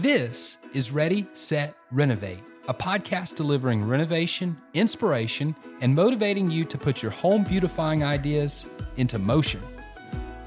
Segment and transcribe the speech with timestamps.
[0.00, 7.02] This is Ready, Set, Renovate, a podcast delivering renovation, inspiration, and motivating you to put
[7.02, 8.64] your home beautifying ideas
[8.96, 9.60] into motion.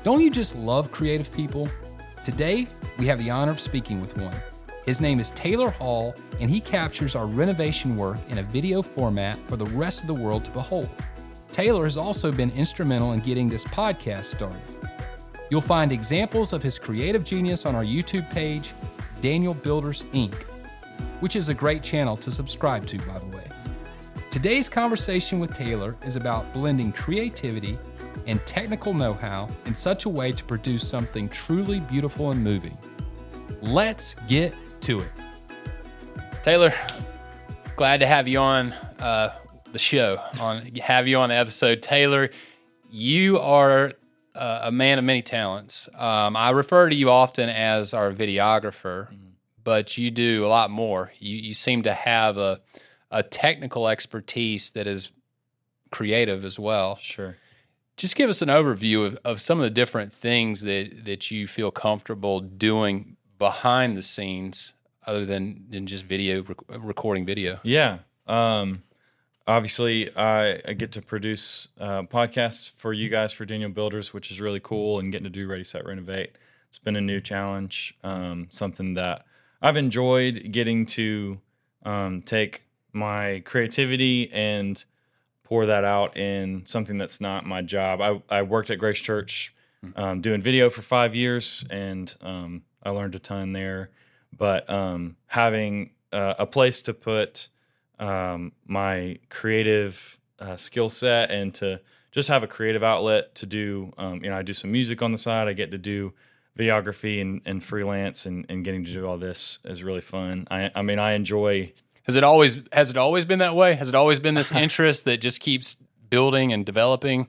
[0.04, 1.68] Don't you just love creative people?
[2.24, 2.66] Today,
[2.98, 4.34] we have the honor of speaking with one.
[4.86, 9.38] His name is Taylor Hall, and he captures our renovation work in a video format
[9.38, 10.88] for the rest of the world to behold.
[11.52, 14.62] Taylor has also been instrumental in getting this podcast started.
[15.50, 18.72] You'll find examples of his creative genius on our YouTube page,
[19.22, 20.34] Daniel Builders Inc.,
[21.22, 23.44] which is a great channel to subscribe to, by the way.
[24.32, 27.78] Today's conversation with Taylor is about blending creativity
[28.28, 32.78] and technical know how in such a way to produce something truly beautiful and moving.
[33.62, 35.12] Let's get to it.
[36.44, 36.74] Taylor,
[37.76, 39.36] glad to have you on uh,
[39.72, 41.82] the show, on have you on the episode.
[41.82, 42.30] Taylor,
[42.90, 43.92] you are
[44.36, 45.90] uh, a man of many talents.
[45.94, 49.32] Um, I refer to you often as our videographer, mm-hmm.
[49.64, 51.12] but you do a lot more.
[51.20, 52.62] You, you seem to have a,
[53.10, 55.12] a technical expertise that is
[55.92, 56.96] creative as well.
[56.96, 57.38] Sure.
[57.98, 61.46] Just give us an overview of, of some of the different things that, that you
[61.46, 64.74] feel comfortable doing behind the scenes
[65.06, 67.60] other than, than just video, rec- recording video.
[67.64, 68.00] Yeah.
[68.28, 68.84] Um,
[69.52, 74.32] obviously I, I, get to produce uh, podcasts for you guys for Daniel Builders, which
[74.32, 76.38] is really cool, and getting to do Ready Set Renovate.
[76.70, 79.26] It's been a new challenge, um, something that
[79.62, 81.40] I've enjoyed getting to
[81.84, 84.84] um, take my creativity and
[85.44, 88.00] pour that out in something that's not my job.
[88.00, 89.54] I, I worked at Grace Church
[89.98, 93.90] um, doing video for five years, and um, I learned a ton there.
[94.38, 97.50] But um, having uh, a place to put
[98.02, 101.80] um, my creative uh, skill set and to
[102.12, 103.94] just have a creative outlet to do.
[103.98, 105.48] Um, you know, I do some music on the side.
[105.48, 106.14] I get to do
[106.58, 110.48] videography and, and freelance, and, and getting to do all this is really fun.
[110.52, 111.72] I, I mean, I enjoy.
[112.04, 113.76] Has it always has it always been that way?
[113.76, 115.78] Has it always been this interest that just keeps
[116.10, 117.28] building and developing,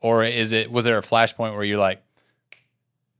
[0.00, 2.02] or is it was there a flashpoint where you're like,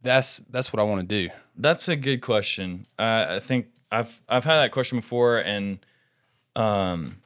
[0.03, 1.33] that's that's what I want to do?
[1.57, 2.87] That's a good question.
[2.99, 5.79] Uh, I think I've I've had that question before, and
[6.59, 7.23] um,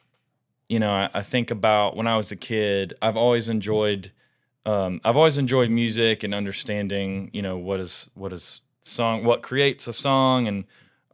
[0.68, 2.94] you know, I, I, think about when I was a kid.
[3.00, 4.12] I've always enjoyed,
[4.66, 7.30] um, I've always enjoyed music and understanding.
[7.32, 10.64] You know, what is what is song, what creates a song, and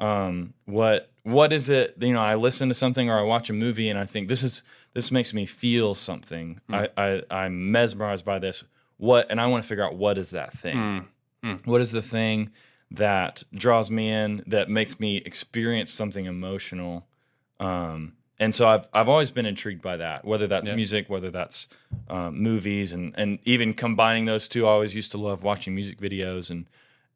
[0.00, 1.94] um, what what is it?
[2.00, 4.42] You know, I listen to something or I watch a movie, and I think this
[4.42, 4.64] is
[4.94, 6.60] this makes me feel something.
[6.68, 6.90] Mm.
[6.96, 8.64] I, I I'm mesmerized by this.
[8.96, 10.76] What, and I want to figure out what is that thing.
[10.76, 11.04] Mm.
[11.44, 11.66] Mm.
[11.66, 12.50] What is the thing
[12.90, 17.06] that draws me in that makes me experience something emotional
[17.60, 20.74] um, and so I've I've always been intrigued by that, whether that's yeah.
[20.74, 21.68] music, whether that's
[22.08, 24.66] um, movies, and and even combining those two.
[24.66, 26.66] I always used to love watching music videos and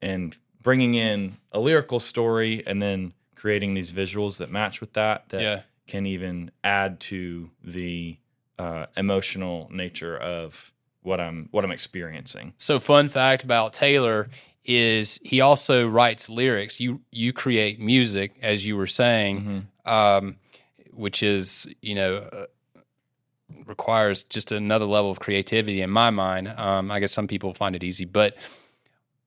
[0.01, 5.29] and bringing in a lyrical story and then creating these visuals that match with that
[5.31, 5.61] that yeah.
[5.87, 8.17] can even add to the
[8.59, 10.73] uh, emotional nature of
[11.03, 12.55] what I'm what I'm experiencing.
[12.59, 14.29] So, fun fact about Taylor
[14.65, 16.81] is he also writes lyrics.
[16.81, 19.41] You you create music, as you were saying.
[19.41, 20.37] Mm-hmm um,
[20.93, 22.47] which is you know uh,
[23.67, 26.49] requires just another level of creativity in my mind.
[26.49, 28.37] Um, I guess some people find it easy, but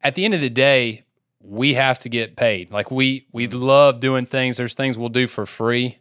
[0.01, 1.03] at the end of the day,
[1.41, 2.72] we have to get paid.
[2.72, 4.57] Like we we love doing things.
[4.57, 6.00] There's things we'll do for free,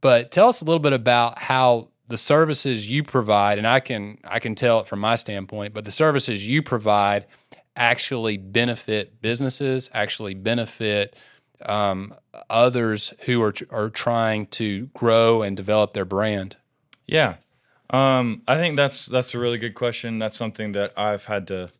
[0.00, 4.18] but tell us a little bit about how the services you provide, and I can
[4.24, 7.26] I can tell it from my standpoint, but the services you provide
[7.76, 11.18] actually benefit businesses, actually benefit
[11.64, 12.14] um,
[12.50, 16.56] others who are are trying to grow and develop their brand?
[17.06, 17.36] Yeah,
[17.90, 20.18] um, I think that's that's a really good question.
[20.18, 21.70] That's something that I've had to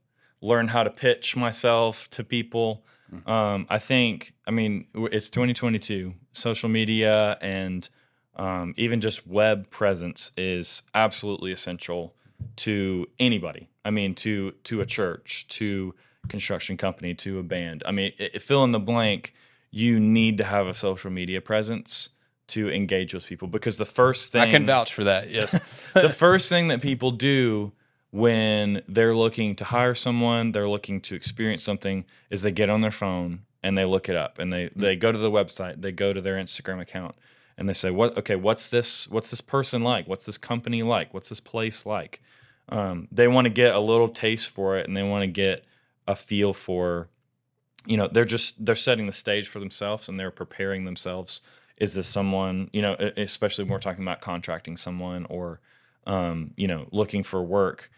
[0.40, 2.84] learn how to pitch myself to people.
[3.12, 3.30] Mm-hmm.
[3.30, 6.14] Um, I think, I mean, it's 2022.
[6.32, 7.88] Social media and
[8.36, 12.14] um, even just web presence is absolutely essential
[12.56, 13.68] to anybody.
[13.84, 15.94] I mean, to to a church, to
[16.28, 17.82] construction company, to a band.
[17.86, 19.34] I mean, it, fill in the blank
[19.74, 22.10] you need to have a social media presence
[22.46, 25.30] to engage with people because the first thing I can vouch for that.
[25.30, 25.50] Yes.
[25.94, 27.72] the first thing that people do
[28.12, 32.82] when they're looking to hire someone, they're looking to experience something is they get on
[32.82, 34.80] their phone and they look it up and they mm-hmm.
[34.80, 37.16] they go to the website, they go to their Instagram account
[37.56, 40.08] and they say, "What okay, what's this what's this person like?
[40.08, 41.14] What's this company like?
[41.14, 42.20] What's this place like?"
[42.68, 45.64] Um, they want to get a little taste for it and they want to get
[46.06, 47.08] a feel for
[47.86, 51.40] you know they're just they're setting the stage for themselves and they're preparing themselves
[51.76, 55.60] is this someone you know especially when we're talking about contracting someone or
[56.06, 57.90] um, you know looking for work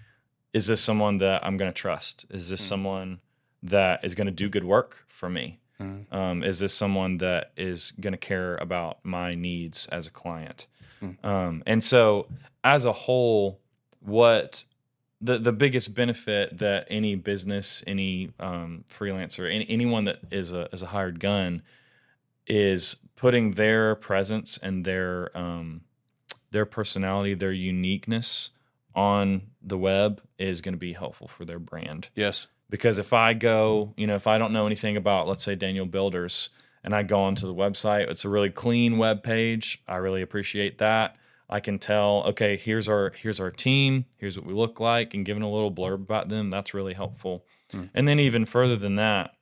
[0.53, 2.69] is this someone that i'm going to trust is this mm.
[2.69, 3.21] someone
[3.63, 6.13] that is going to do good work for me Mm.
[6.13, 10.67] Um, is this someone that is going to care about my needs as a client?
[11.03, 11.25] Mm.
[11.25, 12.29] Um, and so,
[12.65, 13.61] as a whole,
[14.01, 14.65] what
[15.21, 20.69] the the biggest benefit that any business, any um, freelancer, any, anyone that is a
[20.73, 21.63] is a hired gun
[22.47, 25.83] is putting their presence and their um,
[26.51, 28.51] their personality, their uniqueness
[28.95, 32.09] on the web is going to be helpful for their brand.
[32.15, 32.47] Yes.
[32.69, 35.87] Because if I go, you know, if I don't know anything about, let's say, Daniel
[35.87, 36.51] Builders,
[36.83, 39.83] and I go onto the website, it's a really clean web page.
[39.87, 41.17] I really appreciate that.
[41.49, 45.25] I can tell, okay, here's our here's our team, here's what we look like, and
[45.25, 46.51] giving a little blurb about them.
[46.51, 47.45] That's really helpful.
[47.71, 47.85] Hmm.
[47.95, 49.35] And then even further than that,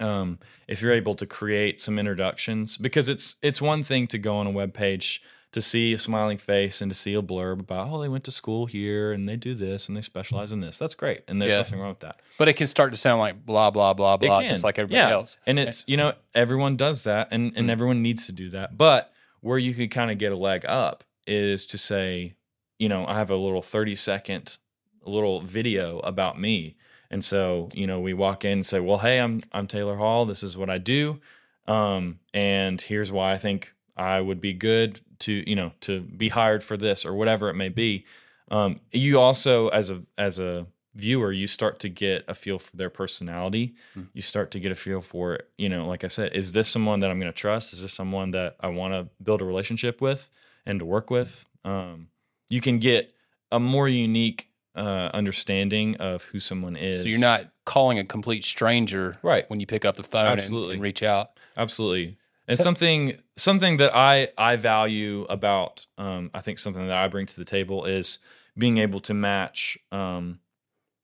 [0.00, 4.36] um, if you're able to create some introductions, because it's it's one thing to go
[4.36, 5.22] on a web page
[5.56, 8.30] to see a smiling face and to see a blurb about oh they went to
[8.30, 10.76] school here and they do this and they specialize in this.
[10.76, 11.56] That's great, and there's yeah.
[11.56, 12.20] nothing wrong with that.
[12.36, 15.14] But it can start to sound like blah blah blah blah, just like everybody yeah.
[15.14, 15.38] else.
[15.46, 17.72] And it's you know everyone does that, and and mm.
[17.72, 18.76] everyone needs to do that.
[18.76, 19.10] But
[19.40, 22.34] where you could kind of get a leg up is to say,
[22.78, 24.58] you know, I have a little thirty second
[25.06, 26.76] little video about me.
[27.10, 30.26] And so, you know, we walk in and say, "Well, hey, I'm I'm Taylor Hall.
[30.26, 31.18] This is what I do,
[31.66, 36.28] um, and here's why I think I would be good to you know to be
[36.28, 38.04] hired for this or whatever it may be.
[38.50, 42.76] Um, you also as a as a viewer you start to get a feel for
[42.76, 43.74] their personality.
[43.96, 44.08] Mm.
[44.14, 47.00] you start to get a feel for you know like i said is this someone
[47.00, 47.72] that i'm going to trust?
[47.72, 50.30] Is this someone that i want to build a relationship with
[50.64, 51.44] and to work with?
[51.64, 52.08] Um,
[52.48, 53.12] you can get
[53.50, 57.00] a more unique uh, understanding of who someone is.
[57.00, 59.48] so you're not calling a complete stranger right.
[59.48, 60.72] when you pick up the phone absolutely.
[60.72, 61.30] And, and reach out?
[61.56, 67.08] Absolutely and something something that I I value about um, I think something that I
[67.08, 68.18] bring to the table is
[68.56, 70.40] being able to match um,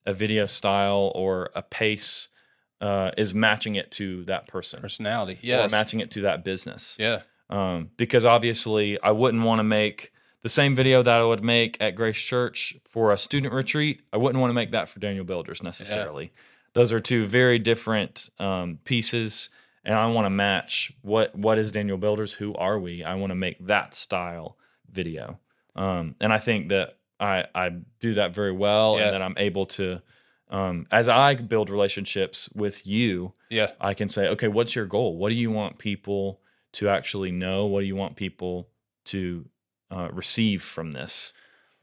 [0.07, 2.29] a video style or a pace
[2.81, 6.97] uh, is matching it to that person personality, yeah, or matching it to that business,
[6.99, 7.21] yeah.
[7.51, 10.13] Um, because obviously, I wouldn't want to make
[10.43, 14.03] the same video that I would make at Grace Church for a student retreat.
[14.13, 16.25] I wouldn't want to make that for Daniel Builders necessarily.
[16.25, 16.41] Yeah.
[16.75, 19.51] Those are two very different um, pieces
[19.85, 22.35] and I want to match what what is Daniel Builders?
[22.35, 23.03] Who are we?
[23.05, 24.57] I want to make that style
[24.91, 25.39] video,
[25.75, 27.71] um, and I think that I I
[28.01, 29.05] do that very well, yeah.
[29.05, 30.03] and that I'm able to.
[30.51, 35.17] Um, as I build relationships with you, yeah, I can say, okay, what's your goal?
[35.17, 36.41] What do you want people
[36.73, 37.65] to actually know?
[37.67, 38.69] What do you want people
[39.07, 39.47] to
[39.91, 41.33] uh, receive from this?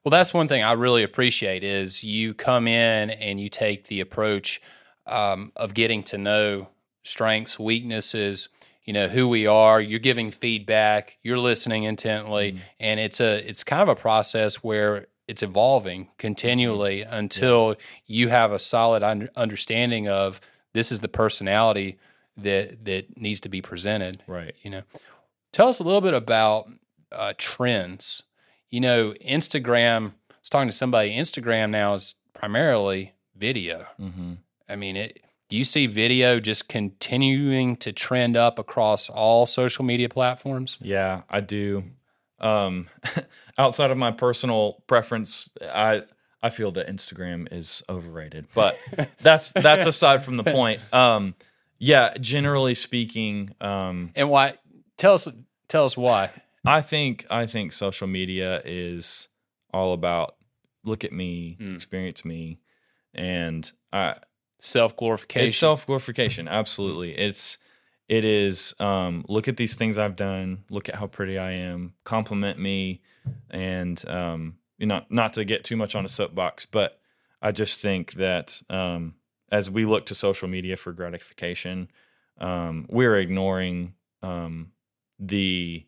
[0.04, 4.00] Well, that's one thing I really appreciate is you come in and you take the
[4.00, 4.62] approach
[5.06, 6.70] um, of getting to know
[7.10, 8.50] strengths, weaknesses,
[8.90, 12.62] you know who we are you're giving feedback you're listening intently mm-hmm.
[12.80, 17.14] and it's a it's kind of a process where it's evolving continually mm-hmm.
[17.14, 17.76] until yeah.
[18.08, 20.42] you have a solid un- understanding of
[20.74, 22.00] this is the personality
[22.36, 24.82] that that needs to be presented right you know
[25.52, 26.68] tell us a little bit about
[27.12, 28.24] uh, trends
[28.72, 34.34] you know instagram i was talking to somebody instagram now is primarily video mm-hmm.
[34.68, 35.22] i mean it
[35.58, 40.78] you see video just continuing to trend up across all social media platforms?
[40.82, 41.84] Yeah, I do.
[42.40, 42.88] Um,
[43.58, 46.04] outside of my personal preference, I
[46.42, 48.78] I feel that Instagram is overrated, but
[49.22, 50.82] that's that's aside from the point.
[50.94, 51.36] Um,
[51.80, 54.56] yeah, generally speaking, um, and why?
[54.98, 55.28] Tell us
[55.68, 56.32] tell us why.
[56.66, 59.30] I think I think social media is
[59.74, 60.36] all about
[60.84, 61.76] look at me, mm.
[61.76, 62.60] experience me,
[63.14, 64.16] and I
[64.60, 65.48] self glorification.
[65.48, 66.48] It's self glorification.
[66.48, 67.18] Absolutely.
[67.18, 67.58] It's
[68.08, 70.64] it is um, look at these things I've done.
[70.70, 71.94] Look at how pretty I am.
[72.04, 73.02] Compliment me,
[73.50, 77.00] and um, you know, not to get too much on a soapbox, but
[77.42, 79.16] I just think that um,
[79.52, 81.90] as we look to social media for gratification,
[82.40, 84.72] um, we're ignoring um,
[85.20, 85.86] the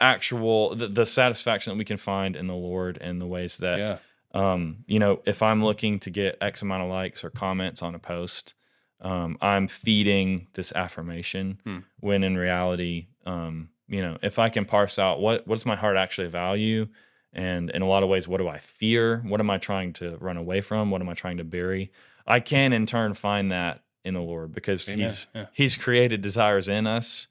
[0.00, 3.78] actual the, the, satisfaction that we can find in the Lord and the ways that
[3.78, 3.98] yeah
[4.32, 7.94] um, you know, if I'm looking to get X amount of likes or comments on
[7.94, 8.54] a post,
[9.00, 11.78] um, I'm feeding this affirmation hmm.
[12.00, 15.76] when in reality, um, you know, if I can parse out what what does my
[15.76, 16.88] heart actually value,
[17.32, 19.22] and in a lot of ways, what do I fear?
[19.26, 20.90] What am I trying to run away from?
[20.90, 21.92] What am I trying to bury?
[22.26, 25.06] I can in turn find that in the Lord because Amen.
[25.06, 25.46] He's yeah.
[25.52, 27.28] He's created desires in us,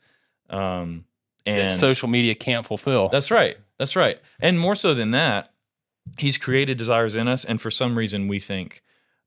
[0.50, 1.06] um,
[1.46, 3.10] and that social media can't fulfill.
[3.10, 3.58] That's right.
[3.78, 4.20] That's right.
[4.40, 5.54] And more so than that,
[6.18, 8.82] he's created desires in us, and for some reason we think,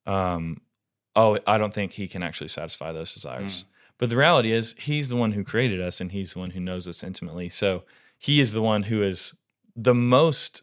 [0.07, 0.61] um,
[1.17, 3.63] oh, I don't think he can actually satisfy those desires.
[3.63, 3.65] Mm.
[3.99, 6.61] But the reality is, he's the one who created us, and he's the one who
[6.61, 7.49] knows us intimately.
[7.51, 7.85] So
[8.19, 9.35] he is the one who is
[9.77, 10.63] the most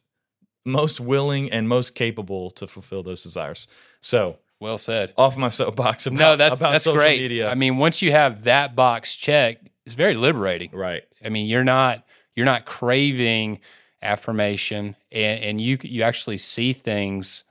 [0.65, 3.67] most willing and most capable to fulfill those desires.
[4.01, 5.13] So Well said.
[5.17, 7.21] off my soapbox about No, that's about that's great.
[7.21, 7.49] media.
[7.49, 10.71] I mean, once you have that box checked, it's very liberating.
[10.73, 11.03] right.
[11.23, 12.03] I mean, you're not
[12.35, 13.59] you're not craving
[14.01, 17.43] affirmation, and, and you you actually see things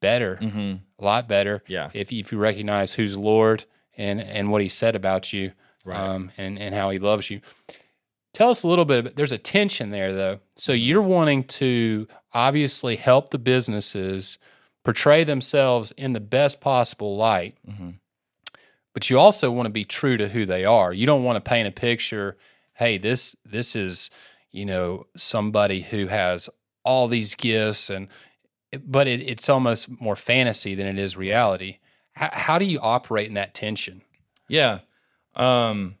[0.00, 1.62] better, hmm a lot better.
[1.68, 1.90] Yeah.
[1.94, 3.64] if if you recognize who's Lord
[3.96, 5.52] and and what He said about you,
[5.84, 5.98] Right.
[6.00, 7.40] um, and and how He loves you.
[8.34, 9.16] Tell us a little bit.
[9.16, 10.40] There's a tension there, though.
[10.56, 14.38] So you're wanting to obviously help the businesses
[14.84, 17.90] portray themselves in the best possible light, hmm
[18.94, 20.92] but you also want to be true to who they are.
[20.92, 22.36] You don't want to paint a picture.
[22.74, 24.10] Hey, this this is
[24.50, 26.48] you know somebody who has
[26.84, 28.08] all these gifts, and
[28.84, 31.78] but it, it's almost more fantasy than it is reality.
[32.12, 34.02] How, how do you operate in that tension?
[34.48, 34.80] Yeah.
[35.36, 35.96] Um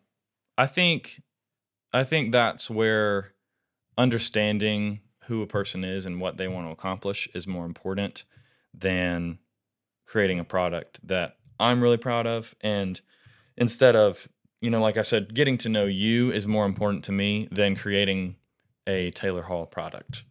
[0.56, 1.22] I think
[1.92, 3.32] I think that's where
[3.96, 8.24] understanding who a person is and what they want to accomplish is more important
[8.74, 9.38] than
[10.06, 13.00] creating a product that I'm really proud of and
[13.56, 14.28] instead of
[14.60, 17.76] you know like I said getting to know you is more important to me than
[17.76, 18.36] creating
[18.86, 20.24] a Taylor Hall product.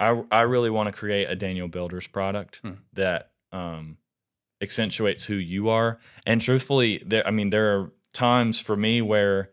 [0.00, 2.72] I I really want to create a Daniel Builders product Hmm.
[2.92, 3.98] that um
[4.60, 9.50] accentuates who you are and truthfully there I mean there are times for me where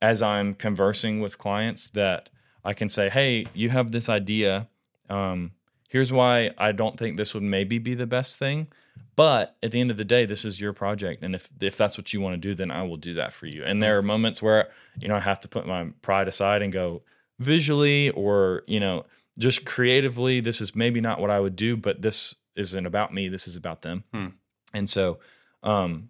[0.00, 2.28] as I'm conversing with clients that
[2.64, 4.68] I can say, "Hey, you have this idea.
[5.08, 5.52] Um,
[5.88, 8.68] here's why I don't think this would maybe be the best thing,
[9.16, 11.96] but at the end of the day, this is your project, and if if that's
[11.98, 14.02] what you want to do, then I will do that for you." And there are
[14.02, 14.70] moments where
[15.00, 17.02] you know I have to put my pride aside and go
[17.38, 19.04] visually or you know
[19.38, 20.40] just creatively.
[20.40, 23.28] This is maybe not what I would do, but this isn't about me.
[23.28, 24.04] This is about them.
[24.12, 24.26] Hmm.
[24.74, 25.18] And so,
[25.62, 26.08] um,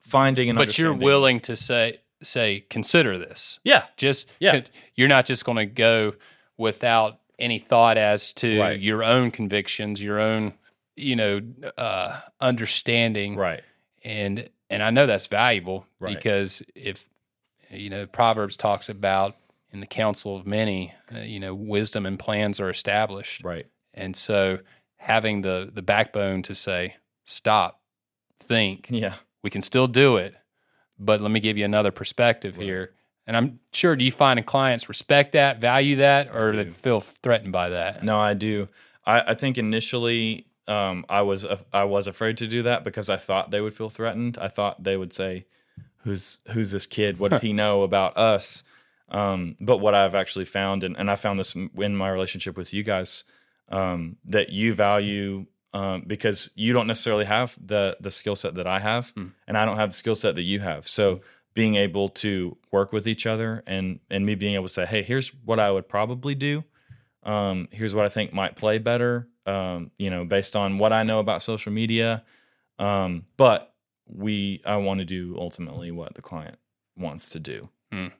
[0.00, 3.58] finding and But you're willing to say say consider this.
[3.64, 4.60] yeah, Just Yeah.
[4.94, 6.14] you're not just going to go
[6.56, 8.78] without any thought as to Right.
[8.80, 10.52] your own convictions, your own
[10.96, 11.40] you know
[11.78, 13.62] uh, understanding, right,
[14.04, 16.14] and and I know that's valuable Right.
[16.16, 17.08] because if
[17.70, 19.36] you know Proverbs talks about
[19.70, 24.14] in the counsel of many, uh, you know, wisdom and plans are established, right, and
[24.16, 24.58] so
[24.96, 27.80] having the the backbone to say stop,
[28.40, 29.14] think, yeah.
[29.42, 30.34] we can still do it,
[30.98, 32.64] but let me give you another perspective Right.
[32.64, 32.92] here.
[33.24, 37.00] And I'm sure, do you find clients respect that, value that, or do they feel
[37.00, 38.02] threatened by that?
[38.02, 38.68] No, I do.
[39.06, 43.16] I, I think initially um, I was I was afraid to do that because I
[43.16, 44.38] thought they would feel threatened.
[44.38, 45.46] I thought they would say,
[46.04, 47.18] "Who's who's this kid?
[47.18, 48.62] What does he know about us?"
[49.08, 52.72] Um, but what I've actually found, and, and I found this in my relationship with
[52.72, 53.24] you guys,
[53.68, 58.66] um, that you value um, because you don't necessarily have the the skill set that
[58.66, 59.28] I have, Hmm.
[59.46, 60.86] and I don't have the skill set that you have.
[60.88, 61.20] So
[61.54, 65.02] being able to work with each other and and me being able to say, "Hey,
[65.02, 66.64] here's what I would probably do."
[67.22, 71.02] Um, here's what I think might play better, um, you know, based on what I
[71.02, 72.24] know about social media.
[72.78, 73.74] Um, but
[74.06, 76.58] we, I want to do ultimately what the client
[76.96, 77.68] wants to do.
[77.92, 78.10] And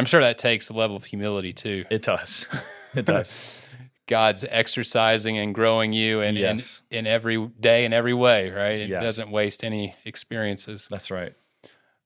[0.00, 1.84] I'm sure that takes a level of humility too.
[1.90, 2.48] It does.
[2.94, 3.66] it does.
[4.06, 6.82] God's exercising and growing you and in, Yes.
[6.90, 8.80] in every day in every way, right?
[8.80, 9.00] It Yeah.
[9.00, 10.88] doesn't waste any experiences.
[10.90, 11.32] That's right.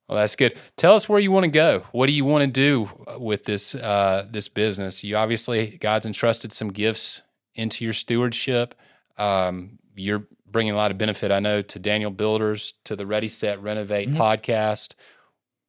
[0.09, 0.59] Well, that's good.
[0.77, 1.83] Tell us where you want to go.
[1.93, 2.89] What do you want to do
[3.19, 5.05] with this uh, this business?
[5.05, 7.23] You obviously God's entrusted some gifts
[7.55, 8.75] into your stewardship.
[9.19, 13.29] Um, you're bringing a lot of benefit, I know, to Daniel Builders, to the Ready
[13.29, 14.17] Set Renovate Mhm.
[14.17, 14.95] podcast.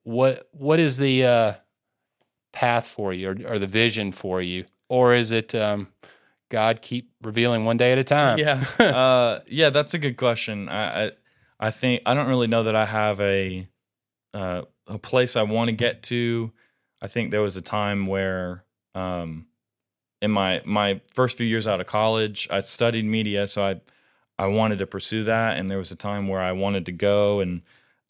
[0.04, 1.54] What what is the uh,
[2.54, 5.90] path for you, or, or the vision for you, or is it um,
[6.50, 8.40] God keep revealing one day at a time?
[8.40, 8.64] yeah.
[8.80, 10.70] Uh, yeah, that's a good question.
[10.70, 11.12] I, I,
[11.60, 13.68] I think, I don't really know that I have a,
[14.34, 16.52] uh, a place I want to get to.
[17.02, 18.64] I think there was a time where,
[18.96, 19.48] um,
[20.22, 23.82] in my my first few years out of college, I studied media, so I
[24.38, 27.40] I wanted to pursue that, and there was a time where I wanted to go,
[27.40, 27.62] and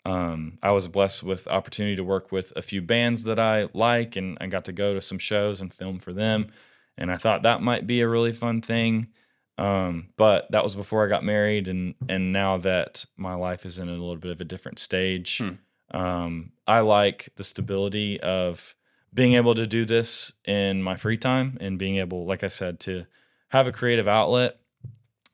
[0.06, 4.16] um, I was blessed with opportunity to work with a few bands that I like,
[4.16, 6.48] and I got to go to some shows and film for them,
[6.98, 9.10] and I thought that might be a really fun thing.
[9.58, 13.78] Um, but that was before I got married, and and now that my life is
[13.78, 15.56] in a little bit of a different stage, Hmm.
[15.92, 18.76] Um, I like the stability of
[19.14, 22.80] being able to do this in my free time and being able, like I said,
[22.82, 23.06] to
[23.50, 24.60] have a creative outlet.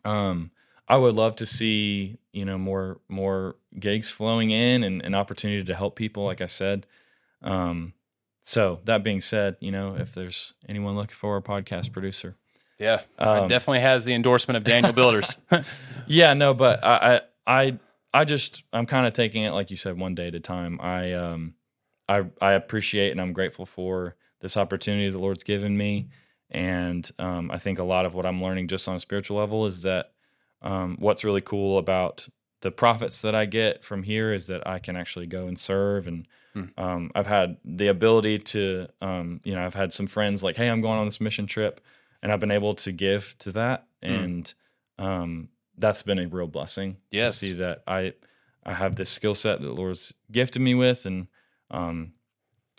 [0.06, 0.52] Um,
[0.88, 5.64] I would love to see you know more more gigs flowing in and an opportunity
[5.64, 6.86] to help people, like I said.
[7.42, 7.94] Um,
[8.44, 12.36] so that being said, you know, if there's anyone looking for a podcast producer,
[12.78, 13.02] yeah.
[13.18, 15.38] Um, it definitely has the endorsement of Daniel Builders.
[16.08, 17.80] yeah, no, but I, I, I,
[18.15, 20.79] I just, I'm kind of taking it like you said, one day at a time.
[20.81, 21.55] I, um,
[22.07, 26.10] I, I appreciate and I'm grateful for this opportunity the Lord's given me,
[26.51, 29.65] and um, I think a lot of what I'm learning just on a spiritual level
[29.65, 30.12] is that
[30.62, 32.27] um, what's really cool about
[32.62, 36.07] the profits that I get from here is that I can actually go and serve.
[36.07, 36.27] And
[36.77, 40.69] um, I've had the ability to um, you know I've had some friends like hey
[40.69, 41.81] I'm going on this mission trip
[42.24, 43.88] and I've been able to give to that.
[44.01, 44.53] And
[44.98, 47.34] um, that's been a real blessing Yes.
[47.34, 48.13] to see that I
[48.63, 51.27] I have this skill set that the Lord's gifted me with and
[51.72, 52.13] um,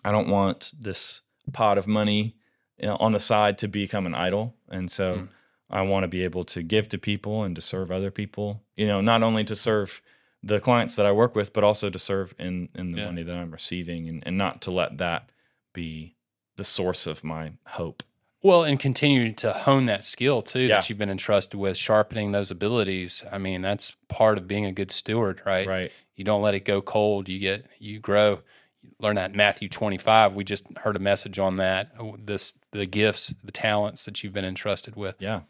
[0.05, 1.23] I don't want this
[1.53, 2.37] pot of money
[2.79, 5.29] you know, on the side to become an idol and so Mm.
[5.69, 8.87] I want to be able to give to people and to serve other people you
[8.87, 10.01] know not only to serve
[10.43, 13.07] the clients that I work with but also to serve in in the Yeah.
[13.07, 15.31] money that I'm receiving and, and not to let that
[15.73, 16.15] be
[16.57, 18.03] the source of my hope
[18.47, 20.77] Well, and continue to hone that skill too Yeah.
[20.77, 23.25] that you've been entrusted with, sharpening those abilities.
[23.33, 25.67] I mean, that's part of being a good steward, right?
[25.67, 27.29] right You don't let it go cold.
[27.29, 28.43] You get, you grow.
[28.83, 30.35] You learn that in Matthew 25.
[30.35, 31.91] We just heard a message on that.
[32.25, 35.17] This, the gifts, the talents that you've been entrusted with.
[35.19, 35.41] yeah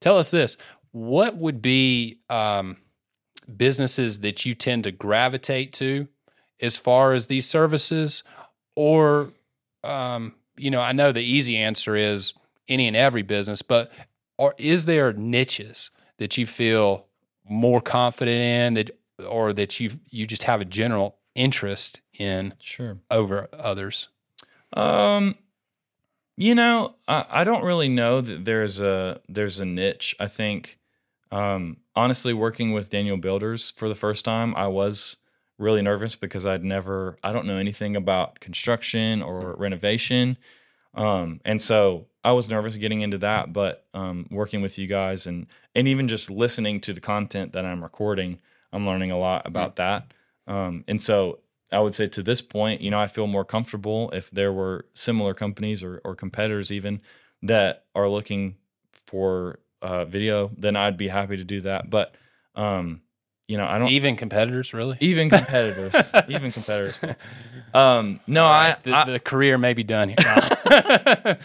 [0.00, 0.56] Tell us this:
[0.92, 2.76] what would be um,
[3.56, 6.06] businesses that you tend to gravitate to,
[6.60, 8.22] as far as these services,
[8.76, 9.32] or
[9.82, 12.34] um, you know, I know the easy answer is
[12.68, 13.90] any and every business, but
[14.58, 17.06] is there niches that you feel
[17.48, 18.90] more confident in that,
[19.26, 24.08] or that you you just have a general interest in sure over others?
[24.74, 25.36] Um,
[26.36, 30.14] you know, I, I don't really know that there's a there's a niche.
[30.20, 30.78] I think,
[31.32, 35.16] um, honestly, working with Daniel Builders for the first time, I was
[35.60, 40.36] really nervous because I'd never I don't know anything about construction or renovation,
[40.94, 43.52] um, and so I was nervous getting into that.
[43.52, 47.64] But um, working with you guys and and even just listening to the content that
[47.64, 48.38] I'm recording,
[48.72, 50.12] I'm learning a lot about that.
[50.46, 51.38] Um, and so
[51.72, 54.86] I would say to this point, you know, I feel more comfortable if there were
[54.94, 57.00] similar companies or, or competitors even
[57.42, 58.56] that are looking
[59.06, 61.88] for uh, video, then I'd be happy to do that.
[61.88, 62.14] But,
[62.54, 63.02] um,
[63.50, 64.96] you know, I don't Even competitors, really?
[65.00, 65.94] even competitors,
[66.28, 67.00] even competitors.
[67.74, 70.16] Um, no, I, the, I, the career may be done here.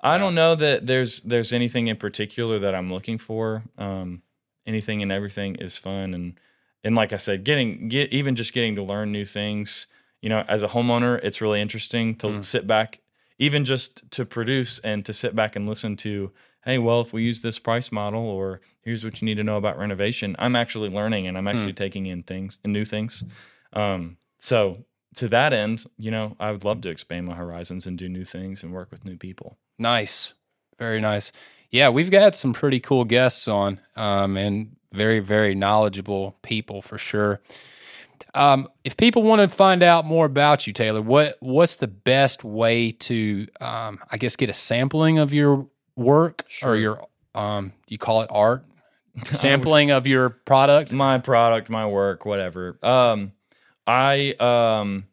[0.00, 3.62] I don't know that there's there's anything in particular that I'm looking for.
[3.78, 4.22] Um,
[4.66, 6.38] anything and everything is fun, and
[6.84, 9.88] and like I said, getting get even just getting to learn new things.
[10.20, 12.42] You know, as a homeowner, it's really interesting to Mm.
[12.42, 13.00] sit back,
[13.40, 16.30] even just to produce and to sit back and listen to.
[16.64, 19.56] Hey, well, if we use this price model, or here's what you need to know
[19.56, 23.24] about renovation, I'm actually learning and I'm actually taking in things and new things.
[23.72, 27.96] Um, so to that end, you know, I would love to expand my horizons and
[27.98, 29.58] do new things and work with new people.
[29.78, 30.34] Nice.
[30.78, 31.32] Very nice.
[31.70, 36.98] Yeah, we've got some pretty cool guests on um, and very, very knowledgeable people for
[36.98, 37.40] sure.
[38.34, 42.44] Um, if people want to find out more about you, Taylor, what what's the best
[42.44, 45.66] way to, um, I guess, get a sampling of your
[45.96, 48.64] work or your, um, you call it art,
[49.32, 50.92] sampling of your product?
[50.92, 52.78] my product, my work, whatever.
[52.82, 53.32] Um,
[53.86, 55.04] I um,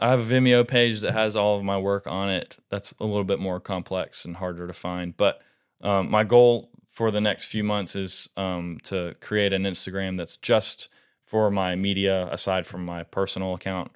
[0.00, 2.56] I have a Vimeo page that has all of my work on it.
[2.68, 5.16] That's a little bit more complex and harder to find.
[5.16, 5.40] But
[5.80, 10.36] um, my goal for the next few months is um, to create an Instagram that's
[10.36, 10.88] just
[11.24, 13.90] for my media, aside from my personal account,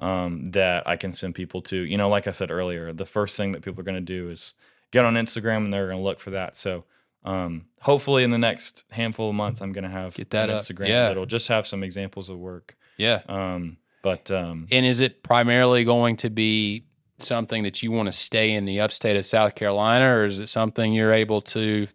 [0.00, 1.76] um, that I can send people to.
[1.76, 4.30] You know, like I said earlier, the first thing that people are going to do
[4.30, 4.54] is
[4.90, 6.56] get on Instagram and they're going to look for that.
[6.56, 6.84] So
[7.24, 10.56] um, hopefully in the next handful of months, I'm going to have Get that an.
[10.58, 11.08] Instagram Yeah.
[11.08, 12.76] that'll just have some examples of work.
[12.96, 13.20] Yeah.
[13.28, 16.84] Um, but um, And is it primarily going to be
[17.18, 20.48] something that you want to stay in the upstate of South Carolina, or is it
[20.48, 21.86] something you're able to,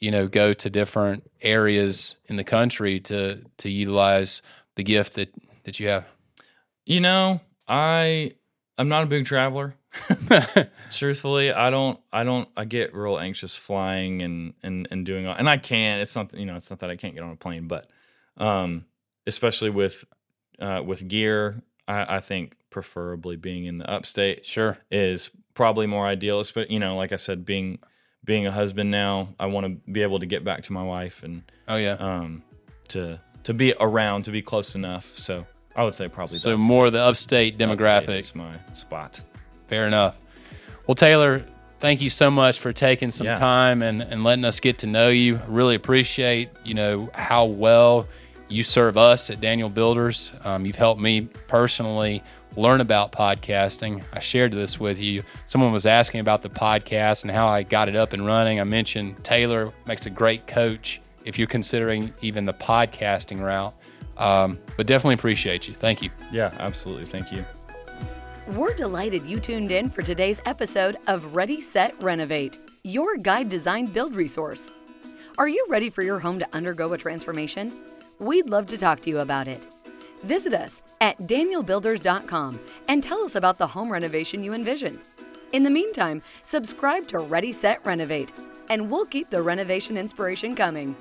[0.00, 4.42] you know, go to different areas in the country to to utilize
[4.74, 5.32] the gift that
[5.64, 6.04] that you have?
[6.84, 8.32] you know, I
[8.78, 9.74] I'm not a big traveler.
[10.90, 15.34] Truthfully, I don't I don't I get real anxious flying and and and doing all,
[15.34, 16.00] and I can't.
[16.02, 17.88] It's not you know it's not that I can't get on a plane, but
[18.36, 18.84] um,
[19.26, 20.04] especially with
[20.60, 24.78] uh, with gear, I, I think preferably being in the upstate Sure.
[24.90, 26.42] is probably more ideal.
[26.54, 27.78] But you know, like I said, being
[28.24, 31.22] being a husband now, I want to be able to get back to my wife
[31.22, 31.94] and Oh yeah.
[31.94, 32.42] um,
[32.88, 35.16] to to be around, to be close enough.
[35.16, 38.18] So I would say probably so more the upstate upstate demographic.
[38.18, 39.20] is my spot.
[39.68, 40.16] Fair enough.
[40.86, 41.44] Well, Taylor,
[41.80, 43.34] thank you so much for taking some Yeah.
[43.34, 45.40] time and, and letting us get to know you.
[45.48, 48.06] Really appreciate, you know, how well
[48.48, 50.32] you serve us at Daniel Builders.
[50.44, 52.22] Um, you've helped me personally
[52.56, 54.02] learn about podcasting.
[54.12, 55.22] I shared this with you.
[55.46, 58.60] Someone was asking about the podcast and how I got it up and running.
[58.60, 63.74] I mentioned Taylor makes a great coach if you're considering even the podcasting route.
[64.16, 65.74] Um, but definitely appreciate you.
[65.74, 66.10] Thank you.
[66.32, 67.04] Yeah, absolutely.
[67.04, 67.44] Thank you.
[68.54, 73.86] We're delighted you tuned in for today's episode of Ready, Set, Renovate, your guide design
[73.86, 74.70] build resource.
[75.36, 77.72] Are you ready for your home to undergo a transformation?
[78.20, 79.66] We'd love to talk to you about it.
[80.22, 85.00] Visit us at danielbuilders.com and tell us about the home renovation you envision.
[85.52, 88.30] In the meantime, subscribe to Ready Set Renovate,
[88.70, 90.94] and we'll keep the renovation inspiration coming.